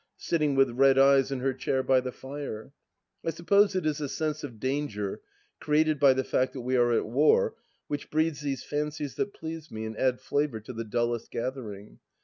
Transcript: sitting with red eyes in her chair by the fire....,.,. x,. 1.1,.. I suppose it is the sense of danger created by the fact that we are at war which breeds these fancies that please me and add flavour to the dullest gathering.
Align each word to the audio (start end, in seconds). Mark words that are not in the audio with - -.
sitting 0.17 0.55
with 0.55 0.71
red 0.71 0.97
eyes 0.97 1.31
in 1.31 1.41
her 1.41 1.53
chair 1.53 1.83
by 1.83 1.99
the 1.99 2.11
fire....,.,. 2.11 2.63
x,. 3.23 3.23
1.1,.. 3.23 3.27
I 3.27 3.29
suppose 3.29 3.75
it 3.75 3.85
is 3.85 3.99
the 3.99 4.09
sense 4.09 4.43
of 4.43 4.59
danger 4.59 5.21
created 5.59 5.99
by 5.99 6.13
the 6.13 6.23
fact 6.23 6.53
that 6.53 6.61
we 6.61 6.75
are 6.75 6.91
at 6.91 7.05
war 7.05 7.53
which 7.85 8.09
breeds 8.09 8.41
these 8.41 8.63
fancies 8.63 9.13
that 9.13 9.35
please 9.35 9.69
me 9.69 9.85
and 9.85 9.95
add 9.97 10.19
flavour 10.19 10.59
to 10.61 10.73
the 10.73 10.83
dullest 10.83 11.29
gathering. 11.29 11.99